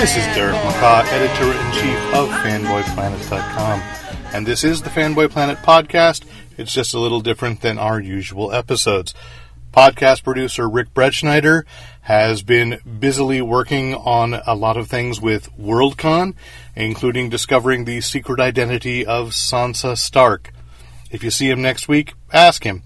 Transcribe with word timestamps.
This 0.00 0.16
is 0.16 0.24
Derek 0.34 0.56
McCaw, 0.56 1.04
editor 1.12 1.52
in 1.52 1.72
chief 1.72 2.14
of 2.14 2.30
FanboyPlanet.com. 2.30 3.80
And 4.32 4.46
this 4.46 4.64
is 4.64 4.80
the 4.80 4.88
Fanboy 4.88 5.28
Planet 5.30 5.58
podcast. 5.58 6.24
It's 6.56 6.72
just 6.72 6.94
a 6.94 6.98
little 6.98 7.20
different 7.20 7.60
than 7.60 7.78
our 7.78 8.00
usual 8.00 8.50
episodes. 8.50 9.12
Podcast 9.74 10.24
producer 10.24 10.66
Rick 10.70 10.94
Bretschneider 10.94 11.64
has 12.00 12.42
been 12.42 12.80
busily 12.98 13.42
working 13.42 13.94
on 13.94 14.40
a 14.46 14.54
lot 14.54 14.78
of 14.78 14.88
things 14.88 15.20
with 15.20 15.54
Worldcon, 15.58 16.32
including 16.74 17.28
discovering 17.28 17.84
the 17.84 18.00
secret 18.00 18.40
identity 18.40 19.04
of 19.04 19.32
Sansa 19.32 19.98
Stark. 19.98 20.50
If 21.10 21.22
you 21.22 21.30
see 21.30 21.50
him 21.50 21.60
next 21.60 21.88
week, 21.88 22.14
ask 22.32 22.64
him. 22.64 22.84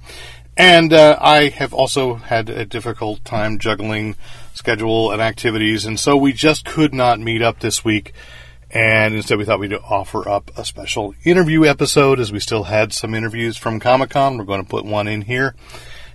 And 0.56 0.92
uh, 0.92 1.16
I 1.20 1.50
have 1.50 1.72
also 1.72 2.14
had 2.14 2.50
a 2.50 2.64
difficult 2.64 3.24
time 3.24 3.60
juggling 3.60 4.16
schedule 4.54 5.10
and 5.10 5.20
activities, 5.20 5.84
and 5.84 6.00
so 6.00 6.16
we 6.16 6.32
just 6.32 6.64
could 6.64 6.94
not 6.94 7.20
meet 7.20 7.42
up 7.42 7.58
this 7.58 7.84
week. 7.84 8.14
And 8.70 9.14
instead, 9.14 9.38
we 9.38 9.44
thought 9.44 9.60
we'd 9.60 9.72
offer 9.72 10.28
up 10.28 10.50
a 10.56 10.64
special 10.64 11.14
interview 11.22 11.64
episode 11.64 12.18
as 12.18 12.32
we 12.32 12.40
still 12.40 12.64
had 12.64 12.92
some 12.92 13.14
interviews 13.14 13.56
from 13.56 13.78
Comic 13.78 14.10
Con. 14.10 14.36
We're 14.36 14.44
going 14.44 14.64
to 14.64 14.68
put 14.68 14.84
one 14.84 15.06
in 15.06 15.22
here. 15.22 15.54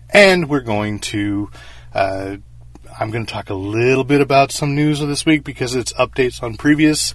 And 0.09 0.49
we're 0.49 0.59
going 0.59 0.99
to, 0.99 1.49
uh, 1.93 2.37
I'm 2.99 3.11
going 3.11 3.25
to 3.25 3.31
talk 3.31 3.49
a 3.49 3.53
little 3.53 4.03
bit 4.03 4.19
about 4.19 4.51
some 4.51 4.75
news 4.75 4.99
of 4.99 5.07
this 5.07 5.25
week 5.25 5.45
because 5.45 5.73
it's 5.73 5.93
updates 5.93 6.43
on 6.43 6.57
previous 6.57 7.13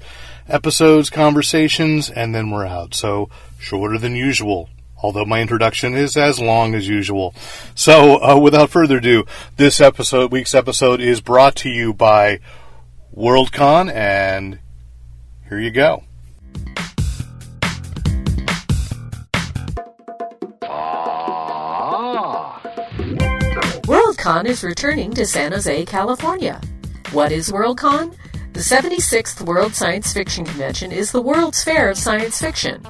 episodes, 0.48 1.10
conversations, 1.10 2.08
and 2.08 2.34
then 2.34 2.50
we're 2.50 2.64
out. 2.64 2.94
So, 2.94 3.28
shorter 3.58 3.98
than 3.98 4.16
usual 4.16 4.70
although 5.02 5.24
my 5.24 5.40
introduction 5.40 5.94
is 5.94 6.16
as 6.16 6.40
long 6.40 6.74
as 6.74 6.88
usual. 6.88 7.34
So, 7.74 8.22
uh, 8.22 8.38
without 8.38 8.70
further 8.70 8.98
ado, 8.98 9.24
this 9.56 9.80
episode, 9.80 10.32
week's 10.32 10.54
episode, 10.54 11.00
is 11.00 11.20
brought 11.20 11.56
to 11.56 11.68
you 11.68 11.92
by 11.92 12.40
Worldcon, 13.14 13.92
and 13.92 14.58
here 15.48 15.58
you 15.58 15.70
go. 15.70 16.04
Worldcon 23.86 24.46
is 24.46 24.64
returning 24.64 25.12
to 25.12 25.26
San 25.26 25.52
Jose, 25.52 25.84
California. 25.84 26.60
What 27.12 27.30
is 27.30 27.50
Worldcon? 27.50 28.16
The 28.54 28.60
76th 28.60 29.42
World 29.42 29.74
Science 29.74 30.12
Fiction 30.12 30.44
Convention 30.44 30.90
is 30.90 31.12
the 31.12 31.20
world's 31.20 31.62
fair 31.62 31.90
of 31.90 31.98
science 31.98 32.40
fiction. 32.40 32.82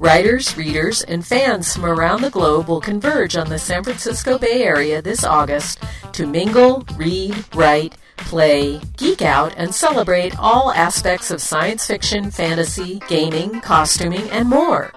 Writers, 0.00 0.56
readers, 0.56 1.02
and 1.02 1.26
fans 1.26 1.74
from 1.74 1.84
around 1.84 2.22
the 2.22 2.30
globe 2.30 2.68
will 2.68 2.80
converge 2.80 3.36
on 3.36 3.50
the 3.50 3.58
San 3.58 3.84
Francisco 3.84 4.38
Bay 4.38 4.62
Area 4.62 5.02
this 5.02 5.24
August 5.24 5.82
to 6.12 6.26
mingle, 6.26 6.86
read, 6.96 7.44
write, 7.54 7.98
play, 8.16 8.80
geek 8.96 9.20
out, 9.20 9.52
and 9.58 9.74
celebrate 9.74 10.38
all 10.38 10.72
aspects 10.72 11.30
of 11.30 11.42
science 11.42 11.86
fiction, 11.86 12.30
fantasy, 12.30 13.02
gaming, 13.08 13.60
costuming, 13.60 14.26
and 14.30 14.48
more. 14.48 14.90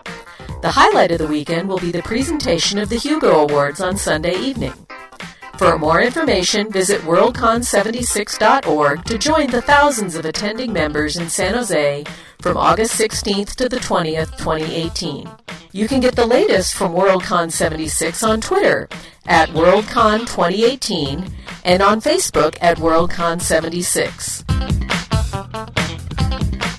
The 0.62 0.72
highlight 0.72 1.12
of 1.12 1.18
the 1.18 1.28
weekend 1.28 1.68
will 1.68 1.80
be 1.80 1.92
the 1.92 2.02
presentation 2.02 2.80
of 2.80 2.88
the 2.88 2.96
Hugo 2.96 3.42
Awards 3.42 3.82
on 3.82 3.98
Sunday 3.98 4.38
evening. 4.38 4.74
For 5.58 5.78
more 5.78 6.02
information, 6.02 6.72
visit 6.72 7.02
worldcon76.org 7.02 9.06
to 9.06 9.18
join 9.20 9.52
the 9.52 9.62
thousands 9.62 10.16
of 10.16 10.26
attending 10.26 10.74
members 10.74 11.16
in 11.16 11.30
San 11.30 11.54
Jose 11.54 12.04
from 12.42 12.58
August 12.58 13.00
16th 13.00 13.54
to 13.56 13.70
the 13.70 13.78
20th, 13.78 14.36
2018. 14.38 15.30
You 15.72 15.88
can 15.88 16.00
get 16.00 16.16
the 16.16 16.26
latest 16.26 16.74
from 16.74 16.94
Worldcon 16.94 17.52
76 17.52 18.24
on 18.24 18.42
Twitter 18.42 18.90
at 19.28 19.50
Worldcon 19.50 20.22
2018 20.22 21.32
and 21.66 21.84
on 21.84 22.02
Facebook 22.02 22.58
at 22.60 22.78
Worldcon 22.78 23.40
76. 23.40 24.44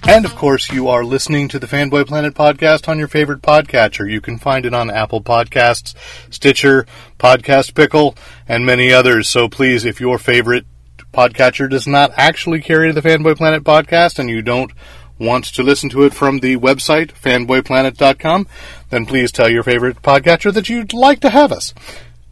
And 0.07 0.27
of 0.27 0.37
course, 0.37 0.71
you 0.71 0.89
are 0.89 1.03
listening 1.03 1.49
to 1.49 1.59
the 1.59 1.67
Fanboy 1.67 2.07
Planet 2.07 2.35
podcast 2.35 2.89
on 2.89 2.99
your 2.99 3.09
favorite 3.09 3.41
podcatcher. 3.41 4.09
You 4.09 4.21
can 4.21 4.39
find 4.39 4.67
it 4.67 4.75
on 4.75 4.91
Apple 4.91 5.23
Podcasts, 5.23 5.95
Stitcher, 6.29 6.87
Podcast 7.19 7.75
Pickle, 7.75 8.15
and 8.49 8.67
many 8.67 8.93
others. 8.93 9.29
So 9.29 9.49
please, 9.49 9.85
if 9.85 10.01
your 10.01 10.19
favorite 10.19 10.67
podcatcher 11.13 11.69
does 11.69 11.87
not 11.87 12.13
actually 12.17 12.61
carry 12.61 12.93
the 12.93 13.03
Fanboy 13.03 13.37
Planet 13.37 13.65
podcast 13.65 14.19
and 14.19 14.29
you 14.29 14.43
don't 14.43 14.73
want 15.19 15.45
to 15.45 15.63
listen 15.63 15.89
to 15.91 16.03
it 16.03 16.13
from 16.13 16.41
the 16.41 16.57
website, 16.57 17.13
fanboyplanet.com, 17.13 18.49
then 18.91 19.07
please 19.07 19.31
tell 19.31 19.49
your 19.49 19.63
favorite 19.63 20.03
podcatcher 20.03 20.53
that 20.53 20.69
you'd 20.69 20.93
like 20.93 21.21
to 21.21 21.31
have 21.31 21.53
us 21.53 21.73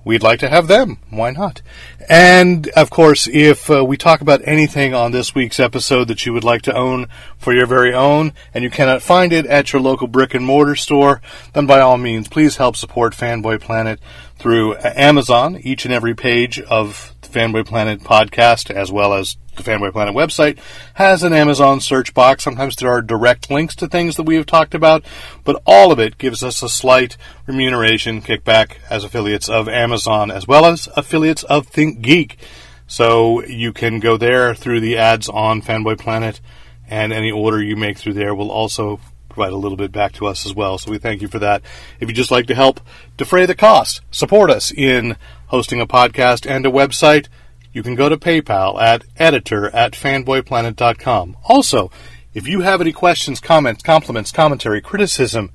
we'd 0.05 0.23
like 0.23 0.41
to 0.41 0.49
have 0.49 0.69
them. 0.69 0.99
Why 1.11 1.31
not? 1.31 1.63
And 2.09 2.69
of 2.71 2.91
course, 2.91 3.29
if 3.33 3.71
uh, 3.71 3.85
we 3.85 3.97
talk 3.97 4.21
about 4.21 4.43
anything 4.45 4.95
on 4.95 5.13
this 5.13 5.35
week's 5.35 5.61
episode 5.61 6.09
that 6.09 6.27
you 6.27 6.33
would 6.33 6.45
like 6.45 6.63
to 6.63 6.75
own 6.75 7.07
for 7.39 7.55
your 7.55 7.67
very 7.67 7.95
own 7.95 8.33
and 8.53 8.65
you 8.65 8.71
cannot 8.71 9.03
find 9.03 9.33
it 9.33 9.47
at 9.47 9.73
your 9.73 9.83
local 9.83 10.07
brick 10.07 10.35
and 10.35 10.45
mortar 10.45 10.77
store, 10.77 11.21
then 11.53 11.67
by 11.67 11.81
all 11.81 11.99
means, 11.99 12.29
please 12.29 12.57
help 12.57 12.77
support 12.77 13.15
Fanboy 13.15 13.61
Planet 13.61 14.01
through 14.37 14.77
Amazon. 14.83 15.59
Each 15.63 15.85
and 15.85 15.95
every 15.95 16.15
page 16.15 16.61
of 16.61 17.12
Fanboy 17.33 17.67
Planet 17.67 18.01
podcast, 18.01 18.71
as 18.71 18.93
well 18.93 19.15
as 19.15 19.37
the 19.57 19.63
Fanboy 19.63 19.93
Planet 19.93 20.15
website 20.15 20.59
has 20.95 21.23
an 21.23 21.33
Amazon 21.33 21.81
search 21.81 22.15
box. 22.15 22.45
Sometimes 22.45 22.77
there 22.77 22.91
are 22.91 23.03
direct 23.03 23.51
links 23.51 23.75
to 23.77 23.89
things 23.89 24.17
that 24.17 24.23
we 24.25 24.37
have 24.37 24.47
talked 24.47 24.75
about, 24.75 25.05
but 25.45 25.61
all 25.67 25.93
of 25.93 25.99
it 25.99 26.19
gives 26.19 26.43
us 26.43 26.63
a 26.63 26.69
slight 26.69 27.17
remuneration 27.47 28.23
kickback 28.23 28.77
as 28.89 29.05
affiliates 29.05 29.49
of 29.49 29.69
Amazon 29.69 30.31
as 30.31 30.47
well 30.47 30.65
as 30.67 30.89
affiliates 30.97 31.43
of 31.45 31.67
Think 31.67 32.01
Geek. 32.01 32.39
So 32.87 33.43
you 33.45 33.73
can 33.73 34.01
go 34.01 34.17
there 34.17 34.55
through 34.55 34.81
the 34.81 34.99
ads 34.99 35.29
on 35.29 35.63
Fanboy 35.63 35.99
Planet, 35.99 36.41
and 36.87 37.13
any 37.13 37.31
order 37.31 37.63
you 37.63 37.77
make 37.77 37.97
through 37.97 38.15
there 38.15 38.35
will 38.35 38.51
also 38.51 39.01
provide 39.33 39.53
a 39.53 39.57
little 39.57 39.77
bit 39.77 39.93
back 39.93 40.13
to 40.13 40.27
us 40.27 40.47
as 40.47 40.55
well. 40.55 40.79
So 40.79 40.91
we 40.91 40.99
thank 40.99 41.23
you 41.23 41.29
for 41.29 41.39
that. 41.39 41.63
If 42.01 42.09
you'd 42.09 42.17
just 42.17 42.31
like 42.31 42.47
to 42.47 42.55
help 42.55 42.81
defray 43.17 43.47
the 43.47 43.55
cost, 43.55 44.01
support 44.11 44.51
us 44.51 44.71
in 44.71 45.17
hosting 45.47 45.81
a 45.81 45.87
podcast 45.87 46.49
and 46.49 46.65
a 46.67 46.71
website, 46.71 47.29
you 47.73 47.83
can 47.83 47.95
go 47.95 48.09
to 48.09 48.17
PayPal 48.17 48.81
at 48.81 49.05
editor 49.17 49.75
at 49.75 49.93
fanboyplanet.com. 49.93 51.37
Also, 51.45 51.91
if 52.35 52.47
you 52.47 52.61
have 52.61 52.81
any 52.81 52.93
questions, 52.93 53.41
comments, 53.41 53.83
compliments, 53.83 54.33
commentary, 54.33 54.81
criticism, 54.81 55.51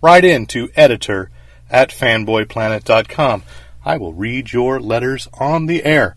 write 0.00 0.24
in 0.24 0.46
to 0.46 0.70
editor 0.76 1.30
at 1.70 1.90
fanboyplanet.com. 1.90 3.42
I 3.84 3.96
will 3.96 4.12
read 4.12 4.52
your 4.52 4.80
letters 4.80 5.28
on 5.34 5.66
the 5.66 5.84
air. 5.84 6.16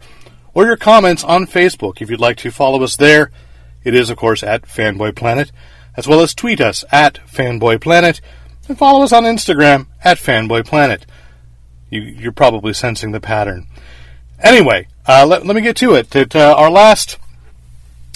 Or 0.53 0.65
your 0.65 0.77
comments 0.77 1.23
on 1.23 1.47
Facebook 1.47 2.01
if 2.01 2.09
you'd 2.09 2.19
like 2.19 2.37
to 2.37 2.51
follow 2.51 2.83
us 2.83 2.97
there. 2.97 3.31
It 3.83 3.95
is, 3.95 4.09
of 4.09 4.17
course, 4.17 4.43
at 4.43 4.63
Fanboy 4.63 5.15
Planet, 5.15 5.51
as 5.95 6.07
well 6.07 6.21
as 6.21 6.33
tweet 6.33 6.61
us 6.61 6.83
at 6.91 7.19
Fanboy 7.27 7.81
Planet 7.81 8.21
and 8.67 8.77
follow 8.77 9.03
us 9.03 9.11
on 9.11 9.23
Instagram 9.23 9.87
at 10.03 10.17
Fanboy 10.17 10.65
Planet. 10.65 11.05
You, 11.89 12.01
you're 12.01 12.31
probably 12.31 12.73
sensing 12.73 13.11
the 13.11 13.19
pattern. 13.19 13.67
Anyway, 14.39 14.87
uh, 15.07 15.25
let, 15.27 15.45
let 15.45 15.55
me 15.55 15.61
get 15.61 15.75
to 15.77 15.93
it. 15.93 16.09
That 16.11 16.35
uh, 16.35 16.55
our 16.57 16.71
last 16.71 17.17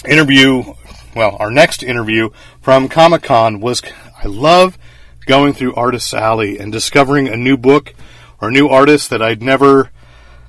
interview, 0.08 0.74
well, 1.14 1.36
our 1.38 1.50
next 1.50 1.82
interview 1.82 2.30
from 2.60 2.88
Comic 2.88 3.22
Con 3.22 3.60
was 3.60 3.82
I 4.22 4.26
love 4.26 4.78
going 5.26 5.52
through 5.52 5.74
Artist's 5.74 6.14
Alley 6.14 6.58
and 6.58 6.72
discovering 6.72 7.28
a 7.28 7.36
new 7.36 7.56
book 7.56 7.94
or 8.40 8.50
new 8.50 8.68
artist 8.68 9.10
that 9.10 9.22
I'd 9.22 9.42
never 9.42 9.90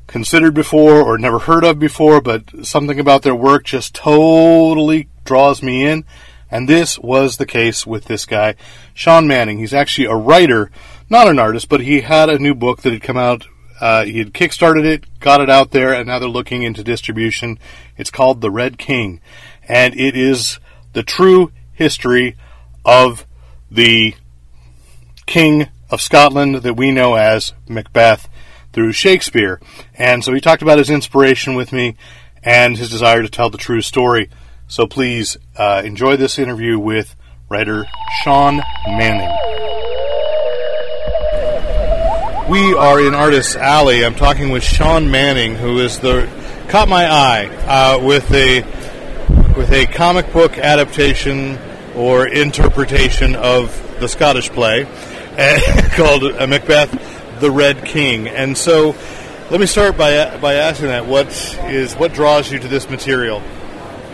considered 0.07 0.53
before 0.53 1.01
or 1.01 1.17
never 1.17 1.39
heard 1.39 1.63
of 1.63 1.79
before, 1.79 2.21
but 2.21 2.65
something 2.65 2.99
about 2.99 3.23
their 3.23 3.35
work 3.35 3.65
just 3.65 3.93
totally 3.93 5.09
draws 5.25 5.61
me 5.61 5.85
in. 5.85 6.05
And 6.49 6.67
this 6.67 6.97
was 6.97 7.37
the 7.37 7.45
case 7.45 7.85
with 7.85 8.05
this 8.05 8.25
guy, 8.25 8.55
Shaun 8.93 9.27
Manning. 9.27 9.59
He's 9.59 9.73
actually 9.73 10.07
a 10.07 10.15
writer, 10.15 10.71
not 11.09 11.27
an 11.27 11.39
artist, 11.39 11.69
but 11.69 11.81
he 11.81 12.01
had 12.01 12.29
a 12.29 12.39
new 12.39 12.55
book 12.55 12.81
that 12.81 12.93
had 12.93 13.03
come 13.03 13.17
out 13.17 13.45
uh, 13.79 14.05
he 14.05 14.19
had 14.19 14.33
kickstarted 14.33 14.85
it, 14.85 15.19
got 15.19 15.41
it 15.41 15.49
out 15.49 15.71
there, 15.71 15.93
and 15.93 16.07
now 16.07 16.19
they're 16.19 16.29
looking 16.29 16.63
into 16.63 16.83
distribution. 16.83 17.59
It's 17.95 18.09
called 18.09 18.41
The 18.41 18.51
Red 18.51 18.77
King, 18.77 19.21
and 19.67 19.93
it 19.99 20.17
is 20.17 20.59
the 20.93 21.03
true 21.03 21.51
history 21.73 22.35
of 22.83 23.25
the 23.69 24.15
King 25.25 25.67
of 25.91 26.01
Scotland 26.01 26.55
that 26.55 26.73
we 26.73 26.91
know 26.91 27.15
as 27.15 27.53
Macbeth 27.67 28.27
through 28.73 28.93
Shakespeare. 28.93 29.59
And 29.93 30.23
so 30.23 30.33
he 30.33 30.41
talked 30.41 30.61
about 30.61 30.79
his 30.79 30.89
inspiration 30.89 31.55
with 31.55 31.71
me 31.71 31.95
and 32.43 32.77
his 32.77 32.89
desire 32.89 33.21
to 33.21 33.29
tell 33.29 33.49
the 33.49 33.57
true 33.57 33.81
story. 33.81 34.29
So 34.69 34.85
please 34.85 35.37
uh, 35.55 35.81
enjoy 35.85 36.17
this 36.17 36.37
interview 36.37 36.77
with 36.77 37.15
writer 37.47 37.85
Shaun 38.21 38.57
Manning. 38.85 39.29
We 42.49 42.73
are 42.73 42.99
in 42.99 43.13
Artist's 43.13 43.55
Alley. 43.55 44.03
I'm 44.03 44.15
talking 44.15 44.49
with 44.49 44.63
Shaun 44.63 45.09
Manning, 45.09 45.55
who 45.55 45.79
is 45.79 45.99
the 45.99 46.29
caught 46.67 46.89
my 46.89 47.05
eye 47.09 47.45
uh, 47.65 48.05
with 48.05 48.29
a 48.33 48.61
with 49.55 49.71
a 49.71 49.85
comic 49.85 50.33
book 50.33 50.57
adaptation 50.57 51.57
or 51.95 52.27
interpretation 52.27 53.35
of 53.35 53.71
the 54.01 54.09
Scottish 54.09 54.49
play 54.49 54.83
called 55.91 56.23
uh, 56.23 56.45
Macbeth, 56.45 57.39
the 57.39 57.49
Red 57.49 57.85
King. 57.85 58.27
And 58.27 58.57
so, 58.57 58.97
let 59.49 59.61
me 59.61 59.65
start 59.65 59.97
by 59.97 60.35
by 60.39 60.55
asking 60.55 60.87
that 60.87 61.05
what 61.05 61.27
is 61.67 61.93
what 61.93 62.11
draws 62.13 62.51
you 62.51 62.59
to 62.59 62.67
this 62.67 62.89
material. 62.89 63.41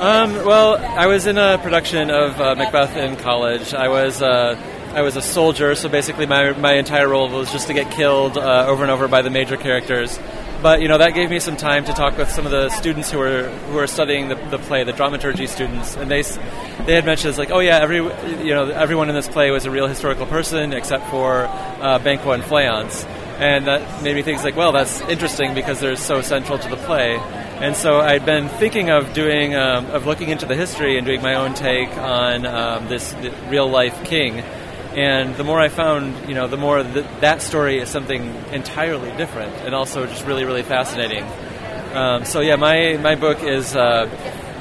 Um, 0.03 0.33
well, 0.43 0.75
I 0.75 1.07
was 1.07 1.27
in 1.27 1.37
a 1.37 1.57
production 1.59 2.11
of 2.11 2.37
uh, 2.41 2.55
Macbeth 2.55 2.97
in 2.97 3.15
college. 3.15 3.73
I 3.73 3.87
was 3.87 4.21
uh, 4.21 4.57
I 4.93 5.01
was 5.01 5.15
a 5.15 5.21
soldier, 5.21 5.75
so 5.75 5.87
basically 5.87 6.25
my 6.25 6.51
my 6.51 6.73
entire 6.73 7.07
role 7.07 7.29
was 7.29 7.49
just 7.53 7.67
to 7.67 7.73
get 7.73 7.89
killed 7.89 8.37
uh, 8.37 8.65
over 8.67 8.83
and 8.83 8.91
over 8.91 9.07
by 9.07 9.21
the 9.21 9.29
major 9.29 9.55
characters. 9.55 10.19
But 10.61 10.81
you 10.81 10.89
know 10.89 10.97
that 10.97 11.13
gave 11.13 11.29
me 11.29 11.39
some 11.39 11.55
time 11.55 11.85
to 11.85 11.93
talk 11.93 12.17
with 12.17 12.29
some 12.29 12.43
of 12.43 12.51
the 12.51 12.67
students 12.67 13.11
who 13.11 13.19
were 13.19 13.47
who 13.47 13.75
were 13.75 13.87
studying 13.87 14.27
the, 14.27 14.35
the 14.35 14.57
play, 14.57 14.83
the 14.83 14.91
dramaturgy 14.91 15.47
students, 15.47 15.95
and 15.95 16.11
they 16.11 16.23
they 16.85 16.95
had 16.95 17.05
mentioned 17.05 17.37
like, 17.37 17.51
oh 17.51 17.59
yeah, 17.59 17.79
every 17.79 17.99
you 18.43 18.53
know 18.53 18.71
everyone 18.71 19.07
in 19.07 19.15
this 19.15 19.29
play 19.29 19.51
was 19.51 19.63
a 19.63 19.71
real 19.71 19.87
historical 19.87 20.25
person 20.25 20.73
except 20.73 21.09
for 21.11 21.45
uh, 21.45 21.97
Banquo 21.99 22.31
and 22.31 22.43
Fleance, 22.43 23.05
and 23.39 23.67
that 23.67 24.03
made 24.03 24.17
me 24.17 24.21
think 24.21 24.43
like, 24.43 24.57
well, 24.57 24.73
that's 24.73 24.99
interesting 24.99 25.53
because 25.53 25.79
they're 25.79 25.95
so 25.95 26.21
central 26.21 26.59
to 26.59 26.67
the 26.67 26.75
play. 26.75 27.15
And 27.63 27.75
so 27.75 27.99
I'd 28.01 28.25
been 28.25 28.49
thinking 28.49 28.89
of 28.89 29.13
doing 29.13 29.55
um, 29.55 29.85
of 29.87 30.05
looking 30.05 30.29
into 30.29 30.45
the 30.45 30.55
history 30.55 30.97
and 30.97 31.05
doing 31.07 31.21
my 31.21 31.35
own 31.35 31.53
take 31.53 31.89
on 31.97 32.45
um, 32.45 32.87
this 32.89 33.15
real 33.49 33.69
life 33.69 34.03
king 34.03 34.43
and 34.95 35.35
the 35.35 35.43
more 35.43 35.59
I 35.59 35.69
found, 35.69 36.29
you 36.29 36.35
know, 36.35 36.47
the 36.47 36.57
more 36.57 36.83
that 36.83 37.21
that 37.21 37.41
story 37.41 37.79
is 37.79 37.89
something 37.89 38.23
entirely 38.51 39.11
different, 39.17 39.51
and 39.65 39.73
also 39.73 40.05
just 40.05 40.25
really, 40.25 40.45
really 40.45 40.61
fascinating. 40.61 41.23
Um, 41.93 42.25
so 42.25 42.41
yeah, 42.41 42.57
my 42.57 42.97
my 42.97 43.15
book 43.15 43.41
is 43.41 43.75
uh, 43.75 44.07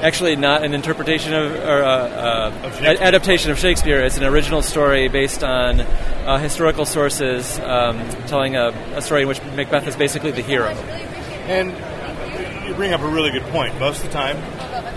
actually 0.01 0.35
not 0.35 0.63
an 0.63 0.73
interpretation 0.73 1.33
of 1.33 1.51
or 1.53 1.83
uh, 1.83 1.87
uh, 1.87 2.61
of 2.63 2.81
adaptation 2.81 3.51
of 3.51 3.59
Shakespeare. 3.59 4.03
It's 4.03 4.17
an 4.17 4.23
original 4.23 4.63
story 4.63 5.07
based 5.07 5.43
on 5.43 5.81
uh, 5.81 6.39
historical 6.39 6.85
sources, 6.85 7.59
um, 7.59 7.99
telling 8.25 8.55
a, 8.55 8.69
a, 8.95 9.01
story 9.01 9.23
in 9.23 9.27
which 9.27 9.41
Macbeth 9.55 9.87
is 9.87 9.95
basically 9.95 10.31
the 10.31 10.41
hero. 10.41 10.69
And 11.45 11.75
you 12.65 12.73
bring 12.73 12.93
up 12.93 13.01
a 13.01 13.07
really 13.07 13.31
good 13.31 13.43
point. 13.43 13.79
Most 13.79 14.03
of 14.03 14.11
the 14.11 14.13
time, 14.13 14.37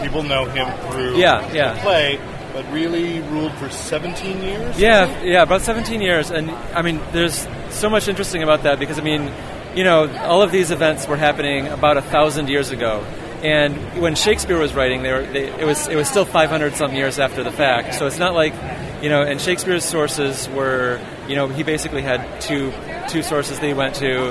people 0.02 0.22
know 0.22 0.44
him 0.44 0.66
through 0.90 1.16
yeah, 1.16 1.52
yeah. 1.52 1.74
the 1.74 1.80
play 1.80 2.20
but 2.56 2.72
really 2.72 3.20
ruled 3.20 3.52
for 3.58 3.68
17 3.68 4.40
years? 4.42 4.80
Yeah, 4.80 5.22
yeah, 5.22 5.42
about 5.42 5.60
17 5.60 6.00
years. 6.00 6.30
And 6.30 6.50
I 6.50 6.80
mean, 6.80 7.02
there's 7.12 7.46
so 7.68 7.90
much 7.90 8.08
interesting 8.08 8.42
about 8.42 8.62
that 8.62 8.78
because, 8.78 8.98
I 8.98 9.02
mean, 9.02 9.30
you 9.74 9.84
know, 9.84 10.10
all 10.20 10.40
of 10.40 10.52
these 10.52 10.70
events 10.70 11.06
were 11.06 11.18
happening 11.18 11.66
about 11.66 11.98
a 11.98 12.02
thousand 12.02 12.48
years 12.48 12.70
ago. 12.70 13.04
And 13.42 14.00
when 14.00 14.14
Shakespeare 14.14 14.58
was 14.58 14.72
writing, 14.72 15.02
they 15.02 15.12
were, 15.12 15.26
they, 15.26 15.48
it 15.48 15.66
was 15.66 15.86
it 15.86 15.96
was 15.96 16.08
still 16.08 16.24
500 16.24 16.74
some 16.76 16.94
years 16.94 17.18
after 17.18 17.44
the 17.44 17.52
fact. 17.52 17.94
So 17.94 18.06
it's 18.06 18.18
not 18.18 18.32
like, 18.32 18.54
you 19.02 19.10
know, 19.10 19.20
and 19.22 19.38
Shakespeare's 19.38 19.84
sources 19.84 20.48
were, 20.48 20.98
you 21.28 21.36
know, 21.36 21.48
he 21.48 21.62
basically 21.62 22.00
had 22.00 22.40
two 22.40 22.72
two 23.10 23.22
sources 23.22 23.58
that 23.60 23.66
he 23.66 23.74
went 23.74 23.96
to. 23.96 24.30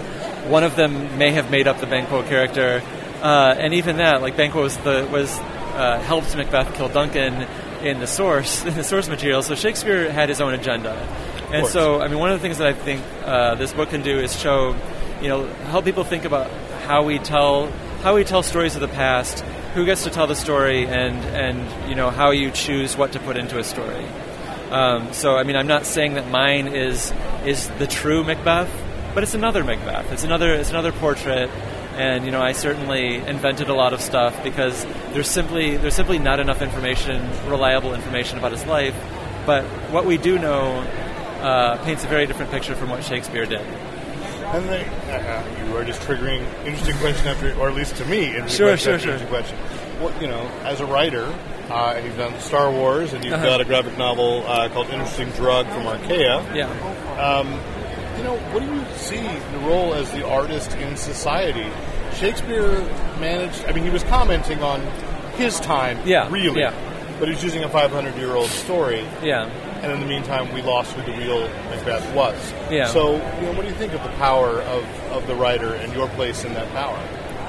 One 0.49 0.63
of 0.63 0.75
them 0.75 1.19
may 1.19 1.31
have 1.31 1.51
made 1.51 1.67
up 1.67 1.79
the 1.79 1.85
Banquo 1.85 2.23
character, 2.23 2.81
uh, 3.21 3.55
and 3.57 3.73
even 3.73 3.97
that, 3.97 4.21
like 4.21 4.37
Banquo 4.37 4.61
was 4.61 4.77
the 4.77 5.07
was 5.11 5.31
uh, 5.75 5.99
helped 5.99 6.35
Macbeth 6.35 6.73
kill 6.75 6.89
Duncan, 6.89 7.47
in 7.85 7.99
the 7.99 8.07
source 8.07 8.65
in 8.65 8.73
the 8.73 8.83
source 8.83 9.07
material. 9.07 9.41
So 9.41 9.55
Shakespeare 9.55 10.11
had 10.11 10.29
his 10.29 10.41
own 10.41 10.53
agenda, 10.53 10.93
and 11.51 11.67
so 11.67 12.01
I 12.01 12.07
mean 12.07 12.19
one 12.19 12.31
of 12.31 12.39
the 12.39 12.41
things 12.41 12.57
that 12.57 12.67
I 12.67 12.73
think 12.73 13.03
uh, 13.23 13.55
this 13.55 13.73
book 13.73 13.89
can 13.89 14.01
do 14.01 14.19
is 14.19 14.37
show, 14.37 14.75
you 15.21 15.29
know, 15.29 15.45
help 15.69 15.85
people 15.85 16.03
think 16.03 16.25
about 16.25 16.49
how 16.87 17.03
we 17.03 17.19
tell 17.19 17.71
how 18.01 18.15
we 18.15 18.23
tell 18.23 18.43
stories 18.43 18.75
of 18.75 18.81
the 18.81 18.87
past, 18.87 19.39
who 19.73 19.85
gets 19.85 20.03
to 20.03 20.09
tell 20.09 20.27
the 20.27 20.35
story, 20.35 20.85
and 20.87 21.17
and 21.35 21.89
you 21.89 21.95
know 21.95 22.09
how 22.09 22.31
you 22.31 22.51
choose 22.51 22.97
what 22.97 23.13
to 23.13 23.19
put 23.19 23.37
into 23.37 23.59
a 23.59 23.63
story. 23.63 24.05
Um, 24.71 25.13
so 25.13 25.37
I 25.37 25.43
mean 25.43 25.55
I'm 25.55 25.67
not 25.67 25.85
saying 25.85 26.15
that 26.15 26.29
mine 26.29 26.67
is 26.67 27.13
is 27.45 27.69
the 27.79 27.87
true 27.87 28.23
Macbeth, 28.23 28.71
but 29.13 29.23
it's 29.23 29.35
another 29.35 29.63
Macbeth. 29.63 30.11
It's 30.11 30.23
another 30.23 30.53
it's 30.53 30.71
another 30.71 30.91
portrait 30.91 31.49
and 31.95 32.25
you 32.25 32.31
know 32.31 32.41
I 32.41 32.51
certainly 32.51 33.15
invented 33.15 33.69
a 33.69 33.73
lot 33.73 33.93
of 33.93 34.01
stuff 34.01 34.43
because 34.43 34.85
there's 35.13 35.29
simply 35.29 35.77
there's 35.77 35.95
simply 35.95 36.19
not 36.19 36.39
enough 36.39 36.61
information, 36.61 37.27
reliable 37.47 37.93
information 37.93 38.37
about 38.37 38.51
his 38.51 38.65
life. 38.65 38.95
But 39.45 39.63
what 39.91 40.05
we 40.05 40.17
do 40.17 40.39
know 40.39 40.79
uh, 41.41 41.77
paints 41.83 42.03
a 42.03 42.07
very 42.07 42.25
different 42.25 42.51
picture 42.51 42.75
from 42.75 42.89
what 42.89 43.03
Shakespeare 43.03 43.45
did. 43.45 43.61
And 43.61 44.69
they, 44.69 44.85
uh, 44.85 45.65
you 45.67 45.75
are 45.75 45.83
just 45.83 46.01
triggering 46.01 46.41
interesting 46.65 46.95
question 46.97 47.27
after, 47.27 47.53
or 47.55 47.69
at 47.69 47.75
least 47.75 47.95
to 47.97 48.05
me, 48.05 48.31
sure, 48.47 48.77
sure, 48.77 48.99
sure. 48.99 49.19
question. 49.27 49.57
Well, 49.99 50.13
you 50.21 50.27
know, 50.27 50.41
as 50.63 50.81
a 50.81 50.85
writer, 50.85 51.33
uh, 51.69 51.99
you've 52.03 52.17
done 52.17 52.39
Star 52.39 52.71
Wars, 52.71 53.13
and 53.13 53.23
you've 53.23 53.33
uh-huh. 53.33 53.45
got 53.45 53.61
a 53.61 53.65
graphic 53.65 53.97
novel 53.97 54.43
uh, 54.45 54.69
called 54.69 54.89
Interesting 54.89 55.29
Drug 55.31 55.67
from 55.67 55.87
Archaia. 55.87 56.45
Yeah. 56.53 56.69
Um, 57.19 57.59
know, 58.25 58.37
what 58.51 58.61
do 58.61 58.73
you 58.73 58.83
see 58.95 59.21
the 59.21 59.59
role 59.59 59.93
as 59.93 60.11
the 60.11 60.27
artist 60.27 60.73
in 60.75 60.97
society? 60.97 61.69
Shakespeare 62.15 62.79
managed. 63.19 63.63
I 63.65 63.71
mean, 63.71 63.83
he 63.83 63.89
was 63.89 64.03
commenting 64.03 64.61
on 64.61 64.81
his 65.37 65.59
time, 65.59 65.99
yeah, 66.05 66.29
really, 66.29 66.61
yeah. 66.61 66.73
But 67.19 67.29
he's 67.29 67.43
using 67.43 67.63
a 67.63 67.69
500 67.69 68.15
year 68.15 68.35
old 68.35 68.49
story, 68.49 69.05
yeah. 69.23 69.49
And 69.81 69.91
in 69.91 69.99
the 69.99 70.05
meantime, 70.05 70.53
we 70.53 70.61
lost 70.61 70.93
who 70.93 71.01
the 71.03 71.17
real 71.17 71.41
Macbeth 71.69 72.15
was. 72.15 72.53
Yeah. 72.71 72.87
So, 72.87 73.13
you 73.13 73.41
know, 73.41 73.53
what 73.53 73.61
do 73.61 73.67
you 73.67 73.75
think 73.75 73.93
of 73.93 74.01
the 74.03 74.09
power 74.17 74.61
of, 74.61 74.83
of 75.11 75.27
the 75.27 75.35
writer 75.35 75.75
and 75.75 75.93
your 75.93 76.07
place 76.09 76.43
in 76.43 76.53
that 76.53 76.67
power? 76.71 76.97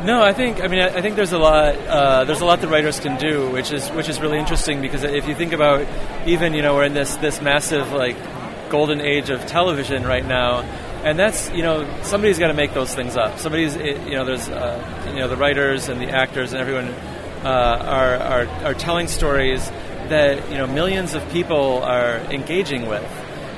No, 0.05 0.23
I 0.23 0.34
think 0.34 0.62
I 0.62 0.69
mean 0.69 0.81
I 0.81 1.00
think 1.00 1.17
there's 1.17 1.32
a 1.32 1.38
lot 1.38 1.75
uh, 1.75 2.25
there's 2.25 2.43
a 2.43 2.44
lot 2.44 2.61
that 2.61 2.69
writers 2.69 3.00
can 3.00 3.17
do, 3.19 3.50
which 3.50 3.73
is 3.73 3.88
which 3.92 4.11
is 4.11 4.21
really 4.21 4.38
interesting 4.38 4.83
because 4.83 5.02
if 5.04 5.26
you 5.26 5.35
think 5.35 5.54
about 5.54 5.87
even 6.26 6.52
you 6.52 6.61
know 6.61 6.75
we're 6.75 6.85
in 6.85 6.92
this 6.92 7.16
this 7.16 7.40
massive 7.40 7.92
like 7.92 8.16
golden 8.70 9.00
age 9.00 9.30
of 9.30 9.46
television 9.46 10.04
right 10.04 10.25
now, 10.25 10.61
and 11.04 11.18
that's 11.18 11.50
you 11.50 11.62
know 11.62 11.87
somebody's 12.02 12.38
got 12.38 12.49
to 12.49 12.54
make 12.54 12.75
those 12.75 12.94
things 12.94 13.16
up. 13.16 13.38
Somebody's 13.38 13.76
you 13.76 14.12
know 14.12 14.25
there's 14.25 14.49
uh, 14.49 15.11
you 15.12 15.20
know 15.20 15.28
the 15.28 15.37
writers 15.37 15.88
and 15.88 16.00
the 16.00 16.11
actors 16.11 16.52
and 16.52 16.61
everyone 16.61 16.88
uh, 17.44 17.49
are, 17.49 18.16
are 18.16 18.46
are 18.64 18.75
telling 18.75 19.08
stories 19.08 19.68
that 20.08 20.50
you 20.50 20.58
know 20.58 20.66
millions 20.66 21.14
of 21.14 21.28
people 21.30 21.82
are 21.82 22.18
engaging 22.30 22.87
with. 22.87 23.04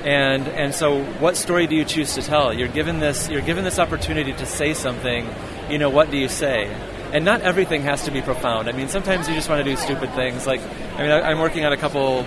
And 0.05 0.47
and 0.49 0.75
so, 0.75 1.03
what 1.15 1.37
story 1.37 1.67
do 1.67 1.75
you 1.75 1.85
choose 1.85 2.15
to 2.15 2.23
tell? 2.23 2.55
You're 2.55 2.69
given 2.69 3.01
this 3.01 3.29
you're 3.29 3.43
given 3.43 3.65
this 3.65 3.79
opportunity 3.79 4.33
to 4.33 4.47
say 4.47 4.75
something. 4.75 5.29
You 5.69 5.79
know, 5.79 5.91
what 5.91 6.11
do 6.11 6.17
you 6.17 6.29
say? 6.29 6.75
and 7.13 7.25
not 7.25 7.41
everything 7.41 7.83
has 7.83 8.05
to 8.05 8.11
be 8.11 8.21
profound. 8.21 8.69
I 8.69 8.73
mean, 8.73 8.89
sometimes 8.89 9.29
you 9.29 9.35
just 9.35 9.49
want 9.49 9.65
to 9.65 9.71
do 9.71 9.77
stupid 9.77 10.13
things. 10.13 10.47
Like, 10.47 10.61
I 10.97 11.03
mean, 11.03 11.11
I, 11.11 11.31
am 11.31 11.39
working 11.39 11.65
on 11.65 11.73
a 11.73 11.77
couple 11.77 12.27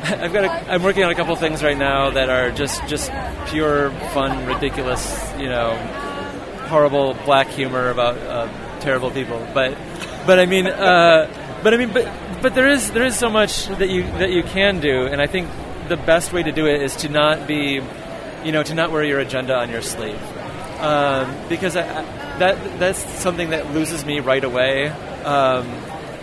I've 0.04 0.32
got. 0.32 0.44
A, 0.44 0.72
I'm 0.72 0.82
working 0.82 1.04
on 1.04 1.10
a 1.10 1.14
couple 1.14 1.36
things 1.36 1.62
right 1.62 1.76
now 1.76 2.10
that 2.10 2.30
are 2.30 2.50
just 2.50 2.86
just 2.86 3.10
pure 3.46 3.90
fun, 4.14 4.46
ridiculous, 4.46 5.30
you 5.38 5.48
know, 5.48 5.76
horrible 6.68 7.14
black 7.24 7.48
humor 7.48 7.90
about 7.90 8.16
uh, 8.18 8.80
terrible 8.80 9.10
people. 9.10 9.46
But 9.52 9.76
but 10.26 10.38
I 10.38 10.46
mean, 10.46 10.66
uh, 10.66 11.60
but 11.62 11.74
I 11.74 11.76
mean, 11.76 11.92
but 11.92 12.10
but 12.40 12.54
there 12.54 12.68
is 12.68 12.90
there 12.92 13.04
is 13.04 13.16
so 13.16 13.28
much 13.28 13.66
that 13.66 13.90
you 13.90 14.04
that 14.18 14.30
you 14.30 14.42
can 14.42 14.80
do, 14.80 15.06
and 15.06 15.20
I 15.20 15.26
think 15.26 15.50
the 15.88 15.96
best 15.96 16.32
way 16.32 16.42
to 16.42 16.52
do 16.52 16.66
it 16.66 16.82
is 16.82 16.96
to 16.96 17.08
not 17.08 17.46
be, 17.46 17.82
you 18.44 18.52
know, 18.52 18.62
to 18.62 18.74
not 18.74 18.92
wear 18.92 19.04
your 19.04 19.18
agenda 19.18 19.54
on 19.54 19.70
your 19.70 19.82
sleeve, 19.82 20.22
um, 20.80 21.36
because 21.48 21.76
I, 21.76 21.84
that 22.38 22.78
that's 22.78 22.98
something 23.20 23.50
that 23.50 23.72
loses 23.74 24.04
me 24.04 24.20
right 24.20 24.44
away. 24.44 24.88
Um, 25.24 25.68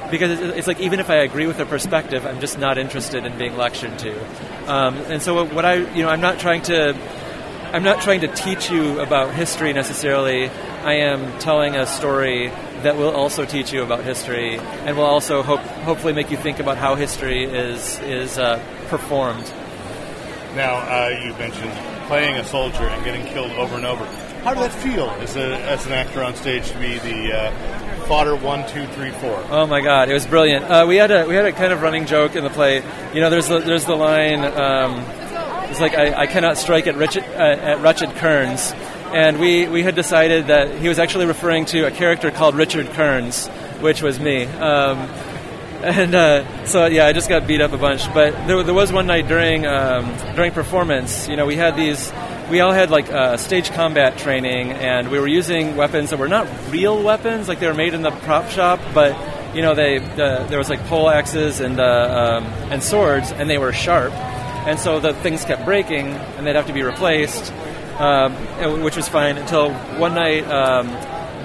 because 0.09 0.39
it's 0.39 0.67
like 0.67 0.79
even 0.79 0.99
if 0.99 1.09
I 1.09 1.17
agree 1.17 1.47
with 1.47 1.57
their 1.57 1.65
perspective, 1.65 2.25
I'm 2.25 2.39
just 2.39 2.57
not 2.57 2.77
interested 2.77 3.25
in 3.25 3.37
being 3.37 3.57
lectured 3.57 3.97
to. 3.99 4.71
Um, 4.71 4.97
and 5.09 5.21
so 5.21 5.45
what 5.45 5.65
I, 5.65 5.75
you 5.95 6.03
know, 6.03 6.09
I'm 6.09 6.21
not 6.21 6.39
trying 6.39 6.61
to, 6.63 6.95
I'm 7.73 7.83
not 7.83 8.01
trying 8.01 8.21
to 8.21 8.27
teach 8.27 8.69
you 8.69 8.99
about 8.99 9.33
history 9.33 9.73
necessarily. 9.73 10.49
I 10.83 10.93
am 10.95 11.37
telling 11.39 11.75
a 11.75 11.85
story 11.85 12.47
that 12.83 12.95
will 12.95 13.11
also 13.11 13.45
teach 13.45 13.73
you 13.73 13.83
about 13.83 14.03
history 14.03 14.57
and 14.57 14.95
will 14.95 15.05
also 15.05 15.41
hope, 15.41 15.59
hopefully 15.59 16.13
make 16.13 16.31
you 16.31 16.37
think 16.37 16.59
about 16.59 16.77
how 16.77 16.95
history 16.95 17.43
is 17.43 17.99
is 17.99 18.37
uh, 18.37 18.63
performed. 18.87 19.45
Now, 20.55 20.75
uh, 20.75 21.09
you 21.09 21.33
mentioned 21.33 21.71
playing 22.07 22.37
a 22.37 22.43
soldier 22.45 22.87
and 22.87 23.03
getting 23.03 23.25
killed 23.25 23.51
over 23.51 23.75
and 23.75 23.85
over. 23.85 24.05
How 24.44 24.53
did 24.53 24.63
that 24.63 24.74
feel 24.74 25.10
as, 25.10 25.36
a, 25.36 25.56
as 25.63 25.86
an 25.86 25.91
actor 25.91 26.24
on 26.24 26.36
stage 26.36 26.70
to 26.72 26.79
be 26.79 26.98
the 27.00 27.34
uh, 27.34 28.06
fodder 28.06 28.36
one, 28.36 28.67
two, 28.70 28.88
three, 28.88 29.12
four? 29.12 29.44
Oh 29.50 29.67
my 29.67 29.82
God, 29.82 30.10
it 30.10 30.13
was 30.13 30.25
brilliant. 30.25 30.65
Uh, 30.65 30.86
we 30.88 30.96
had 30.96 31.12
a 31.12 31.27
we 31.27 31.36
had 31.36 31.46
a 31.46 31.51
kind 31.51 31.74
of 31.74 31.82
running 31.82 32.06
joke 32.06 32.36
in 32.36 32.44
the 32.44 32.50
play. 32.50 32.84
You 33.13 33.22
know, 33.22 33.29
there's 33.29 33.48
the, 33.48 33.60
there's 33.60 33.86
the 33.86 33.96
line. 33.96 34.44
Um, 34.44 35.03
it's 35.70 35.82
like 35.82 35.96
I, 35.96 36.22
I 36.22 36.27
cannot 36.27 36.58
strike 36.58 36.88
at 36.88 36.96
Richard 36.96 37.24
uh, 37.24 37.38
at 37.38 37.82
wretched 37.82 38.12
Kearns, 38.15 38.72
and 39.13 39.39
we 39.39 39.67
we 39.67 39.84
had 39.84 39.96
decided 39.96 40.48
that 40.48 40.79
he 40.79 40.88
was 40.88 40.98
actually 40.98 41.25
referring 41.25 41.65
to 41.65 41.86
a 41.86 41.91
character 41.91 42.32
called 42.32 42.56
Richard 42.56 42.88
Kearns, 42.91 43.48
which 43.82 44.01
was 44.01 44.20
me. 44.20 44.46
Um, 44.46 44.98
and 45.84 46.15
uh, 46.15 46.65
so 46.65 46.86
yeah, 46.86 47.06
I 47.06 47.13
just 47.13 47.27
got 47.27 47.46
beat 47.48 47.62
up 47.62 47.74
a 47.74 47.77
bunch. 47.77 48.12
But 48.13 48.32
there, 48.48 48.63
there 48.63 48.74
was 48.74 48.94
one 48.94 49.08
night 49.08 49.27
during 49.27 49.65
um, 49.65 50.15
during 50.36 50.51
performance. 50.53 51.27
You 51.27 51.36
know, 51.36 51.46
we 51.46 51.56
had 51.56 51.75
these. 51.75 52.12
We 52.49 52.61
all 52.61 52.71
had 52.71 52.89
like 52.89 53.11
uh, 53.11 53.37
stage 53.37 53.71
combat 53.71 54.17
training, 54.17 54.71
and 54.71 55.09
we 55.09 55.19
were 55.19 55.27
using 55.27 55.75
weapons 55.75 56.11
that 56.11 56.19
were 56.19 56.29
not 56.29 56.47
real 56.69 57.01
weapons, 57.03 57.49
like 57.49 57.59
they 57.59 57.67
were 57.67 57.73
made 57.73 57.93
in 57.93 58.03
the 58.03 58.11
prop 58.11 58.49
shop, 58.49 58.79
but 58.93 59.15
you 59.55 59.61
know, 59.61 59.75
they 59.75 59.99
there 59.99 60.57
was 60.57 60.69
like 60.69 60.79
pole 60.85 61.09
axes 61.09 61.59
and 61.59 61.79
uh, 61.79 61.83
um, 61.83 62.45
and 62.71 62.81
swords, 62.81 63.31
and 63.31 63.49
they 63.49 63.57
were 63.57 63.73
sharp, 63.73 64.13
and 64.13 64.79
so 64.79 64.99
the 64.99 65.13
things 65.13 65.43
kept 65.43 65.65
breaking, 65.65 66.07
and 66.07 66.47
they'd 66.47 66.55
have 66.55 66.67
to 66.67 66.73
be 66.73 66.83
replaced, 66.83 67.51
um, 67.99 68.33
which 68.81 68.95
was 68.95 69.09
fine 69.09 69.37
until 69.37 69.73
one 69.99 70.15
night 70.15 70.47
um, 70.47 70.87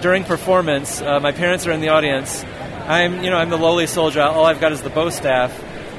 during 0.03 0.25
performance, 0.25 1.01
uh, 1.01 1.21
my 1.21 1.33
parents 1.33 1.67
are 1.67 1.73
in 1.73 1.81
the 1.81 1.89
audience. 1.89 2.45
I'm, 2.87 3.23
you 3.23 3.31
know, 3.31 3.37
I'm 3.37 3.51
the 3.51 3.57
lowly 3.57 3.87
soldier. 3.87 4.21
All 4.21 4.45
I've 4.45 4.61
got 4.61 4.73
is 4.73 4.83
the 4.83 4.91
bow 4.91 5.11
staff, 5.11 5.53